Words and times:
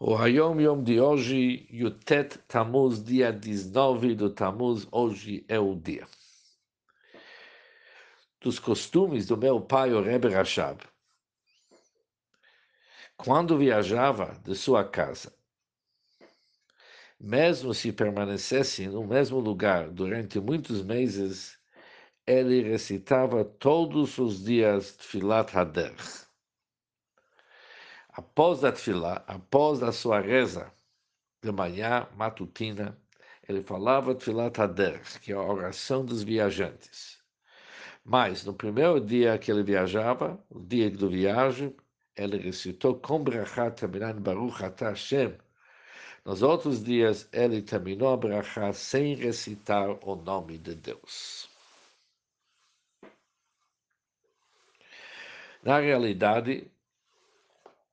O 0.00 0.16
Hayom 0.16 0.60
Yom 0.60 0.82
de 0.82 1.00
hoje, 1.00 1.68
Yutet 1.70 2.38
Tamuz, 2.48 3.02
dia 3.02 3.32
19 3.32 4.16
do 4.16 4.28
Tamuz, 4.28 4.88
hoje 4.90 5.44
é 5.48 5.58
o 5.58 5.76
dia. 5.76 6.04
Dos 8.40 8.58
costumes 8.58 9.26
do 9.26 9.36
meu 9.36 9.60
pai, 9.60 9.94
o 9.94 10.02
Rebbe 10.02 10.28
Rashab. 10.28 10.82
Quando 13.16 13.56
viajava 13.56 14.36
de 14.44 14.56
sua 14.56 14.84
casa, 14.84 15.32
mesmo 17.18 17.72
se 17.72 17.92
permanecesse 17.92 18.88
no 18.88 19.06
mesmo 19.06 19.38
lugar 19.38 19.88
durante 19.88 20.40
muitos 20.40 20.82
meses, 20.82 21.56
ele 22.26 22.62
recitava 22.62 23.44
todos 23.44 24.18
os 24.18 24.44
dias 24.44 24.96
Tfilat 24.96 25.54
Hader 25.54 25.94
Após 28.16 28.62
a 28.62 28.70
tefilá, 28.70 29.24
após 29.26 29.82
a 29.82 29.90
sua 29.90 30.20
reza 30.20 30.72
de 31.42 31.50
manhã 31.50 32.06
matutina, 32.16 32.96
ele 33.48 33.60
falava 33.60 34.14
tefilá 34.14 34.48
tader, 34.50 35.02
que 35.20 35.32
é 35.32 35.34
a 35.34 35.42
oração 35.42 36.04
dos 36.04 36.22
viajantes. 36.22 37.20
Mas 38.04 38.44
no 38.44 38.54
primeiro 38.54 39.00
dia 39.00 39.36
que 39.36 39.50
ele 39.50 39.64
viajava, 39.64 40.40
o 40.48 40.60
dia 40.60 40.88
do 40.92 41.10
viagem, 41.10 41.74
ele 42.14 42.38
recitou 42.38 42.94
com 42.94 43.20
brachá 43.20 43.68
terminando 43.68 44.20
Baruch 44.20 44.62
Atah 44.62 44.90
Hashem. 44.90 45.36
Nos 46.24 46.40
outros 46.40 46.84
dias, 46.84 47.28
ele 47.32 47.62
terminou 47.62 48.12
a 48.12 48.16
brachá 48.16 48.72
sem 48.72 49.16
recitar 49.16 49.98
o 50.06 50.14
nome 50.14 50.56
de 50.56 50.76
Deus. 50.76 51.50
Na 55.64 55.80
realidade, 55.80 56.70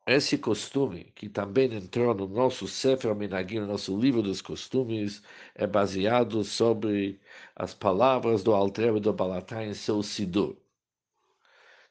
esse 0.08 0.38
costume, 0.38 1.12
que 1.16 1.30
também 1.30 1.74
entrou 1.74 2.14
no 2.16 2.28
nosso 2.28 2.68
Sefer 2.68 3.16
Minagim, 3.16 3.60
no 3.60 3.68
nosso 3.68 3.96
livro 3.98 4.22
dos 4.22 4.42
costumes, 4.42 5.22
é 5.56 5.68
baseado 5.68 6.44
sobre 6.44 7.20
as 7.56 7.74
palavras 7.74 8.44
do 8.44 8.54
Altrebe 8.54 9.00
do 9.00 9.14
Balatá 9.14 9.64
em 9.64 9.74
seu 9.74 10.02
Sidur. 10.02 10.58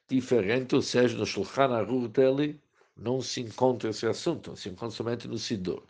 Diferente, 0.08 0.74
ou 0.74 0.82
seja, 0.82 1.16
no 1.16 1.24
Shulchan 1.24 1.72
Aruch 1.72 2.08
dele, 2.08 2.60
não 2.96 3.20
se 3.20 3.40
encontra 3.40 3.90
esse 3.90 4.06
assunto, 4.06 4.56
se 4.56 4.68
encontra 4.68 4.90
somente 4.96 5.28
no 5.28 5.38
Sidur. 5.38 5.82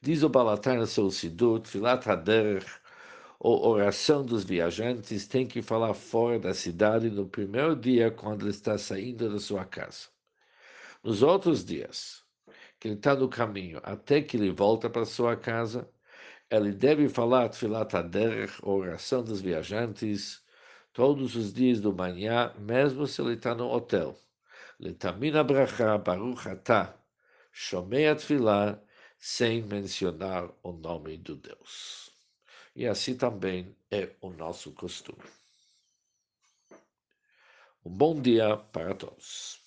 Diz 0.00 0.22
o 0.22 0.28
Balatá 0.30 0.74
em 0.74 0.86
seu 0.86 1.10
Sidur, 1.10 1.60
Tfilat 1.60 2.06
Haderech, 2.08 2.66
ou 3.38 3.66
oração 3.68 4.24
dos 4.24 4.44
viajantes, 4.44 5.26
tem 5.28 5.46
que 5.46 5.60
falar 5.62 5.92
fora 5.94 6.38
da 6.38 6.54
cidade 6.54 7.10
no 7.10 7.26
primeiro 7.28 7.76
dia 7.76 8.10
quando 8.10 8.42
ele 8.42 8.50
está 8.50 8.78
saindo 8.78 9.30
da 9.30 9.38
sua 9.38 9.64
casa. 9.66 10.15
Nos 11.06 11.22
outros 11.22 11.64
dias, 11.64 12.24
que 12.80 12.88
ele 12.88 12.96
está 12.96 13.14
no 13.14 13.28
caminho 13.28 13.78
até 13.84 14.20
que 14.20 14.36
ele 14.36 14.50
volta 14.50 14.90
para 14.90 15.04
sua 15.04 15.36
casa, 15.36 15.88
ele 16.50 16.72
deve 16.72 17.08
falar 17.08 17.48
Tfilat 17.48 17.94
Aderech, 17.94 18.58
oração 18.60 19.22
dos 19.22 19.40
viajantes, 19.40 20.42
todos 20.92 21.36
os 21.36 21.52
dias 21.52 21.80
do 21.80 21.92
manhã, 21.94 22.52
mesmo 22.58 23.06
se 23.06 23.22
ele 23.22 23.34
está 23.34 23.54
no 23.54 23.70
hotel. 23.70 24.18
Letamina 24.80 25.44
Bracha 25.44 25.96
Baruch 25.96 26.48
Atah, 26.48 26.92
Shomei 27.52 28.12
Tfilah, 28.16 28.76
sem 29.16 29.62
mencionar 29.62 30.50
o 30.60 30.72
nome 30.72 31.18
do 31.18 31.36
Deus. 31.36 32.10
E 32.74 32.84
assim 32.84 33.16
também 33.16 33.76
é 33.92 34.10
o 34.20 34.30
nosso 34.30 34.72
costume. 34.72 35.22
Um 37.84 37.90
bom 37.96 38.20
dia 38.20 38.56
para 38.56 38.92
todos. 38.92 39.65